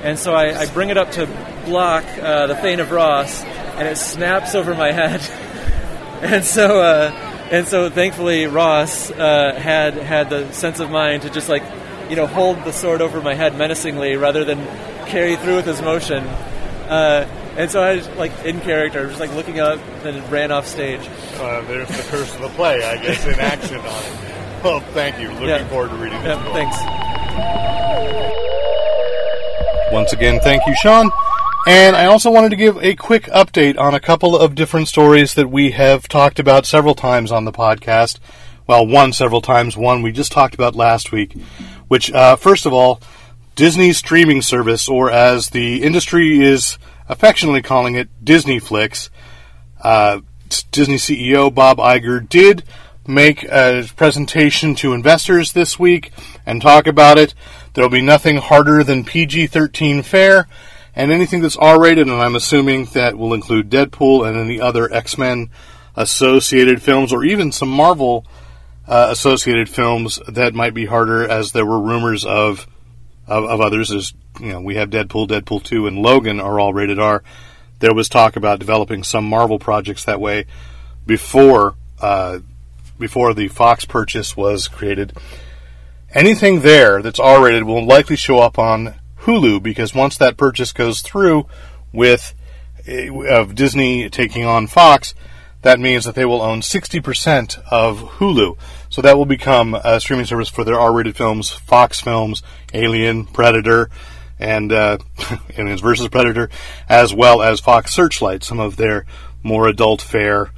and 0.03 0.19
so 0.19 0.33
I, 0.33 0.59
I 0.59 0.65
bring 0.67 0.89
it 0.89 0.97
up 0.97 1.11
to 1.11 1.25
block 1.65 2.03
uh, 2.21 2.47
the 2.47 2.55
Thane 2.55 2.81
of 2.81 2.91
Ross, 2.91 3.43
and 3.77 3.87
it 3.87 3.97
snaps 3.97 4.55
over 4.55 4.73
my 4.75 4.91
head. 4.91 5.21
and 6.23 6.43
so, 6.43 6.81
uh, 6.81 7.11
and 7.51 7.67
so, 7.67 7.89
thankfully, 7.89 8.45
Ross 8.47 9.11
uh, 9.11 9.53
had 9.59 9.93
had 9.95 10.29
the 10.29 10.51
sense 10.53 10.79
of 10.79 10.89
mind 10.89 11.23
to 11.23 11.29
just 11.29 11.49
like, 11.49 11.63
you 12.09 12.15
know, 12.15 12.27
hold 12.27 12.63
the 12.63 12.71
sword 12.73 13.01
over 13.01 13.21
my 13.21 13.33
head 13.33 13.57
menacingly 13.57 14.15
rather 14.15 14.43
than 14.45 14.65
carry 15.07 15.35
through 15.35 15.57
with 15.57 15.65
his 15.65 15.81
motion. 15.81 16.23
Uh, 16.23 17.27
and 17.57 17.69
so 17.69 17.81
I 17.83 17.95
was 17.97 18.07
like 18.11 18.31
in 18.45 18.59
character, 18.61 19.07
just 19.07 19.19
like 19.19 19.33
looking 19.35 19.59
up, 19.59 19.79
and 20.05 20.31
ran 20.31 20.51
off 20.51 20.65
stage. 20.67 21.07
Uh, 21.35 21.61
there's 21.61 21.87
the 21.87 22.03
curse 22.09 22.33
of 22.35 22.41
the 22.41 22.49
play, 22.49 22.83
I 22.83 22.97
guess, 22.97 23.25
in 23.27 23.39
action 23.39 23.77
on 23.77 23.85
it. 23.85 24.63
Well, 24.63 24.79
thank 24.79 25.19
you. 25.19 25.29
Looking 25.31 25.47
Yeah. 25.49 25.67
forward 25.67 25.89
to 25.89 25.95
reading 25.97 26.19
this. 26.23 26.29
Yeah, 26.37 26.43
book. 26.43 26.53
thanks. 26.53 26.77
Once 29.93 30.13
again, 30.13 30.39
thank 30.41 30.65
you, 30.65 30.73
Shaun. 30.81 31.11
And 31.65 31.95
I 31.95 32.05
also 32.05 32.29
wanted 32.29 32.49
to 32.49 32.57
give 32.57 32.77
a 32.83 32.93
quick 32.95 33.23
update 33.27 33.77
on 33.77 33.93
a 33.93 33.99
couple 33.99 34.37
of 34.37 34.53
different 34.53 34.89
stories 34.89 35.35
that 35.35 35.49
we 35.49 35.71
have 35.71 36.09
talked 36.09 36.37
about 36.37 36.65
several 36.65 36.93
times 36.93 37.31
on 37.31 37.45
the 37.45 37.53
podcast. 37.53 38.19
Well, 38.67 38.85
one 38.85 39.13
several 39.13 39.41
times, 39.41 39.77
one 39.77 40.01
we 40.01 40.11
just 40.11 40.33
talked 40.33 40.55
about 40.55 40.75
last 40.75 41.13
week. 41.13 41.33
Which, 41.87 42.11
uh, 42.11 42.35
first 42.35 42.65
of 42.65 42.73
all, 42.73 43.01
Disney's 43.55 43.97
streaming 43.97 44.41
service, 44.41 44.89
or 44.89 45.09
as 45.09 45.51
the 45.51 45.83
industry 45.83 46.43
is 46.43 46.77
affectionately 47.07 47.61
calling 47.61 47.95
it, 47.95 48.09
Disney 48.21 48.59
Flix, 48.59 49.09
uh, 49.81 50.19
Disney 50.71 50.97
CEO 50.97 51.53
Bob 51.53 51.77
Iger 51.77 52.27
did 52.27 52.63
make 53.07 53.43
a 53.43 53.87
presentation 53.95 54.75
to 54.75 54.93
investors 54.93 55.53
this 55.53 55.79
week 55.79 56.11
and 56.45 56.61
talk 56.61 56.87
about 56.87 57.17
it. 57.17 57.33
There'll 57.73 57.89
be 57.89 58.01
nothing 58.01 58.37
harder 58.37 58.83
than 58.83 59.03
PG 59.03 59.47
13 59.47 60.03
fare, 60.03 60.47
and 60.95 61.11
anything 61.11 61.41
that's 61.41 61.57
R 61.57 61.81
rated, 61.81 62.07
and 62.07 62.21
I'm 62.21 62.35
assuming 62.35 62.85
that 62.93 63.17
will 63.17 63.33
include 63.33 63.69
Deadpool 63.69 64.27
and 64.27 64.37
any 64.37 64.59
other 64.59 64.91
X 64.93 65.17
Men 65.17 65.49
associated 65.95 66.81
films, 66.81 67.13
or 67.13 67.23
even 67.23 67.51
some 67.51 67.69
Marvel 67.69 68.25
uh, 68.87 69.07
associated 69.11 69.69
films 69.69 70.19
that 70.27 70.53
might 70.53 70.73
be 70.73 70.85
harder, 70.85 71.27
as 71.27 71.51
there 71.51 71.65
were 71.65 71.79
rumors 71.79 72.25
of. 72.25 72.67
Of, 73.25 73.45
of 73.45 73.61
others, 73.61 73.89
as 73.89 74.13
you 74.41 74.51
know, 74.51 74.59
we 74.59 74.75
have 74.75 74.89
Deadpool, 74.89 75.29
Deadpool 75.29 75.63
2, 75.63 75.87
and 75.87 75.99
Logan 75.99 76.41
are 76.41 76.59
all 76.59 76.73
rated 76.73 76.99
R. 76.99 77.23
There 77.79 77.93
was 77.93 78.09
talk 78.09 78.35
about 78.35 78.59
developing 78.59 79.01
some 79.03 79.23
Marvel 79.23 79.59
projects 79.59 80.03
that 80.03 80.19
way 80.19 80.45
before 81.05 81.75
uh, 82.01 82.39
before 82.99 83.33
the 83.33 83.47
Fox 83.47 83.85
purchase 83.85 84.35
was 84.37 84.67
created. 84.67 85.13
Anything 86.13 86.61
there 86.61 87.01
that's 87.01 87.19
R 87.19 87.43
rated 87.43 87.63
will 87.63 87.85
likely 87.85 88.15
show 88.15 88.39
up 88.39 88.59
on 88.59 88.95
Hulu 89.23 89.61
because 89.61 89.93
once 89.93 90.17
that 90.17 90.37
purchase 90.37 90.71
goes 90.71 91.01
through 91.01 91.47
with 91.91 92.33
eh, 92.85 93.09
of 93.29 93.55
Disney 93.55 94.09
taking 94.09 94.45
on 94.45 94.67
Fox, 94.67 95.13
that 95.61 95.79
means 95.79 96.03
that 96.05 96.15
they 96.15 96.25
will 96.25 96.41
own 96.41 96.61
60% 96.61 97.59
of 97.71 97.99
Hulu. 97.99 98.57
So 98.89 99.01
that 99.01 99.17
will 99.17 99.25
become 99.25 99.75
a 99.75 99.99
streaming 99.99 100.25
service 100.25 100.49
for 100.49 100.63
their 100.63 100.79
R-rated 100.79 101.15
films, 101.15 101.49
Fox 101.49 102.01
films, 102.01 102.43
Alien, 102.73 103.25
Predator, 103.25 103.89
and 104.39 104.71
uh, 104.71 104.97
Aliens 105.57 105.81
versus 105.81 106.09
Predator, 106.09 106.49
as 106.89 107.13
well 107.13 107.41
as 107.41 107.61
Fox 107.61 107.93
Searchlight, 107.93 108.43
some 108.43 108.59
of 108.59 108.75
their 108.75 109.05
more 109.41 109.67
adult 109.67 110.01
fare 110.01 110.51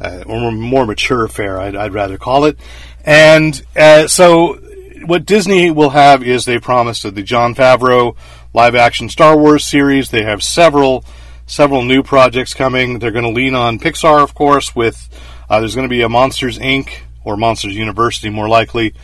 uh, 0.00 0.24
or 0.26 0.50
more- 0.52 0.86
mature 0.86 1.26
fare, 1.28 1.58
I'd, 1.58 1.76
I'd 1.76 1.94
rather 1.94 2.18
call 2.18 2.44
it. 2.44 2.58
And 3.04 3.60
uh, 3.76 4.06
so, 4.08 4.60
what 5.06 5.26
Disney 5.26 5.70
will 5.70 5.90
have 5.90 6.22
is 6.22 6.44
they 6.44 6.58
promised 6.58 7.02
the 7.02 7.22
Jon 7.22 7.54
Favreau 7.54 8.16
live 8.52 8.74
action 8.74 9.08
Star 9.08 9.36
Wars 9.36 9.64
series. 9.64 10.10
They 10.10 10.24
have 10.24 10.42
several 10.42 11.04
several 11.46 11.82
new 11.82 12.02
projects 12.02 12.54
coming. 12.54 12.98
They're 12.98 13.10
going 13.10 13.24
to 13.24 13.30
lean 13.30 13.54
on 13.54 13.78
Pixar, 13.78 14.22
of 14.22 14.34
course. 14.34 14.74
With 14.74 15.08
uh, 15.48 15.60
there's 15.60 15.74
going 15.74 15.88
to 15.88 15.92
be 15.92 16.02
a 16.02 16.08
Monsters 16.08 16.58
Inc. 16.58 16.90
or 17.24 17.36
Monsters 17.36 17.76
University, 17.76 18.30
more 18.30 18.48
likely. 18.48 18.94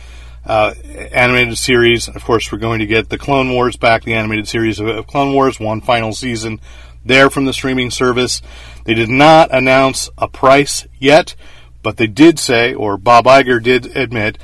Uh, 0.45 0.73
animated 1.11 1.57
series. 1.57 2.07
Of 2.07 2.23
course, 2.23 2.49
we're 2.49 2.57
going 2.57 2.79
to 2.79 2.85
get 2.85 3.09
the 3.09 3.17
Clone 3.17 3.51
Wars 3.51 3.75
back, 3.75 4.03
the 4.03 4.13
animated 4.13 4.47
series 4.47 4.79
of, 4.79 4.87
of 4.87 5.05
Clone 5.05 5.33
Wars, 5.33 5.59
one 5.59 5.81
final 5.81 6.13
season 6.13 6.61
there 7.03 7.29
from 7.29 7.43
the 7.43 7.51
streaming 7.53 7.91
service. 7.91 8.41
They 8.85 8.93
did 8.93 9.09
not 9.09 9.53
announce 9.53 10.09
a 10.17 10.29
price 10.29 10.87
yet, 10.99 11.35
but 11.83 11.97
they 11.97 12.07
did 12.07 12.39
say, 12.39 12.73
or 12.73 12.97
Bob 12.97 13.25
Iger 13.25 13.61
did 13.61 13.97
admit, 13.97 14.37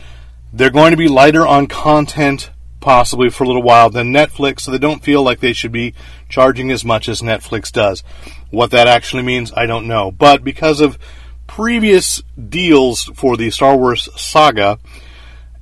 they're 0.54 0.70
going 0.70 0.92
to 0.92 0.98
be 0.98 1.08
lighter 1.08 1.46
on 1.46 1.68
content 1.68 2.52
possibly 2.80 3.30
for 3.30 3.44
a 3.44 3.48
little 3.48 3.64
while 3.64 3.90
than 3.90 4.14
Netflix, 4.14 4.62
so 4.62 4.72
they 4.72 4.78
don't 4.78 5.04
feel 5.04 5.24
like 5.24 5.40
they 5.40 5.54
should 5.54 5.72
be 5.72 5.94
charging 6.30 6.70
as 6.70 6.84
much 6.84 7.08
as 7.08 7.22
Netflix 7.22 7.72
does. 7.72 8.04
What 8.52 8.72
that 8.72 8.88
actually 8.88 9.24
means, 9.24 9.54
I 9.56 9.66
don't 9.66 9.88
know. 9.88 10.12
But 10.12 10.44
because 10.44 10.82
of 10.82 11.00
previous 11.48 12.22
deals 12.50 13.06
for 13.16 13.38
the 13.38 13.50
Star 13.50 13.78
Wars 13.78 14.10
saga, 14.18 14.80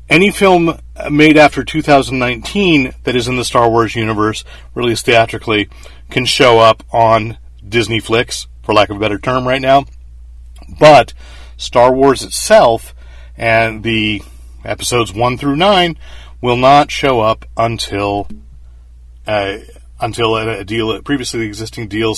any 0.10 0.32
film 0.32 0.80
made 1.10 1.38
after 1.38 1.64
2019 1.64 2.96
that 3.04 3.16
is 3.16 3.28
in 3.28 3.38
the 3.38 3.46
Star 3.46 3.70
Wars 3.70 3.96
universe, 3.96 4.44
released 4.74 5.06
theatrically, 5.06 5.70
can 6.10 6.26
show 6.26 6.60
up 6.60 6.84
on 6.92 7.38
Disney 7.66 8.00
Flix, 8.00 8.48
for 8.64 8.74
lack 8.74 8.90
of 8.90 8.98
a 8.98 9.00
better 9.00 9.20
term, 9.20 9.48
right 9.48 9.62
now. 9.62 9.86
But 10.80 11.14
Star 11.56 11.94
Wars 11.94 12.24
itself 12.24 12.96
and 13.38 13.84
the 13.84 14.24
episodes 14.66 15.14
1 15.14 15.38
through 15.38 15.56
9 15.56 15.98
will 16.42 16.58
not 16.58 16.92
show 16.92 17.22
up 17.22 17.46
until 17.56 18.28
uh, 19.28 19.58
until 20.00 20.36
a, 20.36 20.60
a 20.60 20.64
deal, 20.64 21.00
previously 21.04 21.46
existing 21.46 21.88
deal 21.88 22.16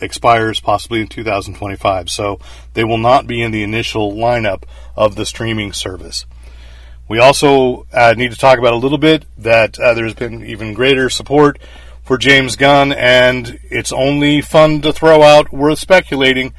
expires, 0.00 0.58
possibly 0.58 1.02
in 1.02 1.06
2025. 1.06 2.08
So 2.08 2.40
they 2.72 2.82
will 2.82 2.98
not 2.98 3.26
be 3.26 3.42
in 3.42 3.52
the 3.52 3.62
initial 3.62 4.12
lineup 4.12 4.62
of 4.96 5.14
the 5.14 5.26
streaming 5.26 5.72
service. 5.72 6.24
We 7.08 7.18
also 7.18 7.86
uh, 7.92 8.14
need 8.16 8.32
to 8.32 8.38
talk 8.38 8.58
about 8.58 8.72
a 8.72 8.78
little 8.78 8.98
bit 8.98 9.26
that 9.38 9.78
uh, 9.78 9.94
there's 9.94 10.14
been 10.14 10.44
even 10.44 10.74
greater 10.74 11.08
support 11.08 11.58
for 12.02 12.18
James 12.18 12.56
Gunn, 12.56 12.92
and 12.92 13.60
it's 13.64 13.92
only 13.92 14.40
fun 14.40 14.80
to 14.82 14.92
throw 14.92 15.22
out, 15.22 15.52
worth 15.52 15.78
speculating, 15.78 16.54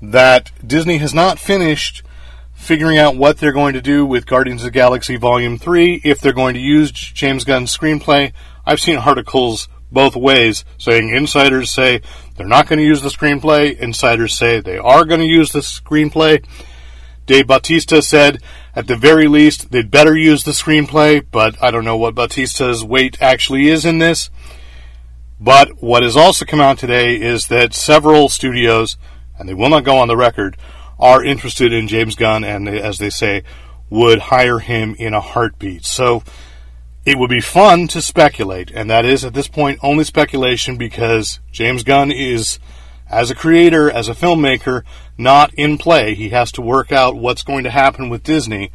that 0.00 0.52
Disney 0.64 0.98
has 0.98 1.14
not 1.14 1.38
finished 1.38 2.02
figuring 2.58 2.98
out 2.98 3.16
what 3.16 3.38
they're 3.38 3.52
going 3.52 3.72
to 3.72 3.80
do 3.80 4.04
with 4.04 4.26
Guardians 4.26 4.62
of 4.62 4.66
the 4.66 4.70
Galaxy 4.72 5.16
Volume 5.16 5.58
3, 5.58 6.02
if 6.04 6.20
they're 6.20 6.32
going 6.32 6.54
to 6.54 6.60
use 6.60 6.90
James 6.90 7.44
Gunn's 7.44 7.74
screenplay. 7.74 8.32
I've 8.66 8.80
seen 8.80 8.96
articles 8.96 9.68
both 9.90 10.16
ways 10.16 10.64
saying 10.76 11.08
insiders 11.08 11.70
say 11.70 12.02
they're 12.36 12.46
not 12.46 12.66
going 12.66 12.80
to 12.80 12.84
use 12.84 13.00
the 13.00 13.08
screenplay, 13.08 13.78
insiders 13.78 14.34
say 14.34 14.60
they 14.60 14.76
are 14.76 15.04
going 15.04 15.20
to 15.20 15.26
use 15.26 15.52
the 15.52 15.60
screenplay. 15.60 16.44
Dave 17.26 17.46
Bautista 17.46 18.02
said, 18.02 18.42
at 18.74 18.86
the 18.86 18.96
very 18.96 19.28
least, 19.28 19.70
they'd 19.70 19.90
better 19.90 20.16
use 20.16 20.42
the 20.42 20.50
screenplay, 20.50 21.24
but 21.30 21.62
I 21.62 21.70
don't 21.70 21.84
know 21.84 21.96
what 21.96 22.16
Bautista's 22.16 22.84
weight 22.84 23.22
actually 23.22 23.68
is 23.68 23.84
in 23.84 23.98
this. 23.98 24.30
But 25.40 25.80
what 25.80 26.02
has 26.02 26.16
also 26.16 26.44
come 26.44 26.60
out 26.60 26.78
today 26.78 27.14
is 27.14 27.46
that 27.46 27.72
several 27.72 28.28
studios, 28.28 28.96
and 29.38 29.48
they 29.48 29.54
will 29.54 29.68
not 29.68 29.84
go 29.84 29.96
on 29.96 30.08
the 30.08 30.16
record, 30.16 30.56
are 30.98 31.24
interested 31.24 31.72
in 31.72 31.88
James 31.88 32.14
Gunn 32.14 32.44
and, 32.44 32.68
as 32.68 32.98
they 32.98 33.10
say, 33.10 33.42
would 33.90 34.18
hire 34.18 34.58
him 34.58 34.94
in 34.98 35.14
a 35.14 35.20
heartbeat. 35.20 35.84
So 35.84 36.22
it 37.04 37.18
would 37.18 37.30
be 37.30 37.40
fun 37.40 37.88
to 37.88 38.02
speculate, 38.02 38.70
and 38.70 38.90
that 38.90 39.04
is 39.04 39.24
at 39.24 39.32
this 39.32 39.48
point 39.48 39.78
only 39.82 40.04
speculation 40.04 40.76
because 40.76 41.40
James 41.50 41.82
Gunn 41.82 42.10
is, 42.10 42.58
as 43.08 43.30
a 43.30 43.34
creator, 43.34 43.90
as 43.90 44.08
a 44.08 44.14
filmmaker, 44.14 44.82
not 45.16 45.54
in 45.54 45.78
play. 45.78 46.14
He 46.14 46.30
has 46.30 46.52
to 46.52 46.62
work 46.62 46.92
out 46.92 47.16
what's 47.16 47.42
going 47.42 47.64
to 47.64 47.70
happen 47.70 48.10
with 48.10 48.22
Disney. 48.22 48.70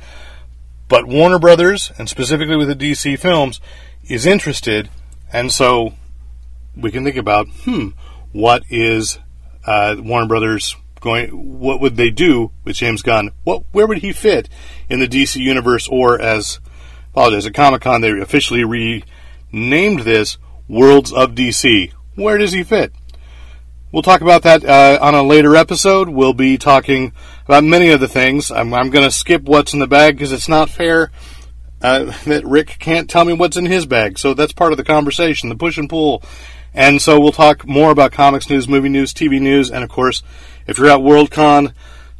But 0.87 1.07
Warner 1.07 1.39
Brothers, 1.39 1.91
and 1.97 2.09
specifically 2.09 2.57
with 2.57 2.67
the 2.67 2.75
DC 2.75 3.19
films, 3.19 3.61
is 4.07 4.25
interested, 4.25 4.89
and 5.31 5.51
so 5.51 5.93
we 6.75 6.91
can 6.91 7.03
think 7.03 7.17
about, 7.17 7.47
hmm, 7.65 7.89
what 8.31 8.63
is 8.69 9.19
uh, 9.65 9.95
Warner 9.99 10.27
Brothers 10.27 10.75
going? 11.03 11.59
What 11.59 11.79
would 11.79 11.97
they 11.97 12.09
do 12.09 12.51
with 12.63 12.77
James 12.77 13.01
Gunn? 13.01 13.31
What 13.43 13.63
where 13.71 13.85
would 13.85 13.99
he 13.99 14.11
fit 14.11 14.49
in 14.89 14.99
the 14.99 15.07
DC 15.07 15.35
universe? 15.35 15.87
Or 15.87 16.19
as 16.19 16.59
apologize 17.11 17.45
at 17.45 17.53
Comic 17.53 17.81
Con, 17.81 18.01
they 18.01 18.19
officially 18.19 18.63
renamed 18.63 19.99
this 20.01 20.37
Worlds 20.67 21.13
of 21.13 21.31
DC. 21.31 21.91
Where 22.15 22.37
does 22.37 22.53
he 22.53 22.63
fit? 22.63 22.93
We'll 23.91 24.01
talk 24.01 24.21
about 24.21 24.41
that 24.41 24.65
uh, 24.65 24.97
on 24.99 25.13
a 25.13 25.21
later 25.21 25.55
episode. 25.55 26.09
We'll 26.09 26.33
be 26.33 26.57
talking 26.57 27.13
about 27.45 27.63
many 27.63 27.89
of 27.89 27.99
the 27.99 28.07
things. 28.07 28.49
I'm, 28.49 28.73
I'm 28.73 28.89
going 28.89 29.05
to 29.05 29.11
skip 29.11 29.43
what's 29.43 29.73
in 29.73 29.79
the 29.79 29.85
bag 29.85 30.15
because 30.15 30.31
it's 30.31 30.49
not 30.49 30.71
fair 30.71 31.11
uh, 31.83 32.05
that 32.25 32.43
Rick 32.45 32.77
can't 32.79 33.07
tell 33.07 33.23
me 33.23 33.33
what's 33.33 33.57
in 33.57 33.67
his 33.67 33.85
bag. 33.85 34.17
So 34.17 34.33
that's 34.33 34.53
part 34.53 34.71
of 34.71 34.77
the 34.77 34.83
conversation, 34.83 35.49
the 35.49 35.55
push 35.55 35.77
and 35.77 35.87
pull. 35.87 36.23
And 36.73 37.01
so 37.01 37.19
we'll 37.19 37.31
talk 37.31 37.67
more 37.67 37.91
about 37.91 38.11
comics 38.11 38.49
news, 38.49 38.67
movie 38.67 38.89
news, 38.89 39.13
TV 39.13 39.39
news, 39.39 39.69
and 39.69 39.83
of 39.83 39.89
course, 39.89 40.23
if 40.65 40.77
you're 40.77 40.89
at 40.89 40.99
Worldcon, 40.99 41.73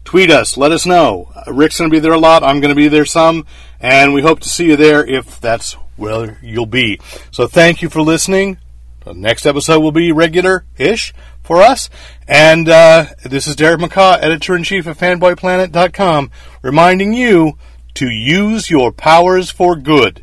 tweet 0.04 0.30
us, 0.30 0.58
let 0.58 0.72
us 0.72 0.86
know. 0.86 1.32
Rick's 1.48 1.80
going 1.80 1.90
to 1.90 1.96
be 1.96 2.00
there 2.00 2.14
a 2.14 2.20
lot. 2.20 2.44
I'm 2.44 2.60
going 2.60 2.70
to 2.70 2.76
be 2.76 2.88
there 2.88 3.06
some, 3.06 3.46
and 3.80 4.14
we 4.14 4.22
hope 4.22 4.40
to 4.42 4.50
see 4.50 4.68
you 4.68 4.76
there 4.76 5.06
if 5.06 5.40
that's 5.40 5.74
where 5.96 6.38
you'll 6.42 6.66
be. 6.66 7.00
So 7.32 7.48
thank 7.48 7.82
you 7.82 7.90
for 7.90 8.02
listening. 8.02 8.58
The 9.06 9.14
next 9.14 9.46
episode 9.46 9.80
will 9.82 9.92
be 9.92 10.12
regular 10.12 10.66
ish 10.78 11.14
for 11.44 11.62
us. 11.62 11.90
And 12.28 12.70
uh, 12.70 13.08
this 13.24 13.48
is 13.48 13.56
Derek 13.56 13.82
McCaw, 13.82 14.18
editor 14.22 14.56
in 14.56 14.64
chief 14.64 14.88
of 14.88 14.98
fanboyplanet.com, 14.98 16.32
reminding 16.62 17.14
you 17.14 17.58
to 17.96 18.10
use 18.10 18.70
your 18.70 18.92
powers 18.92 19.52
for 19.52 19.76
good. 19.76 20.23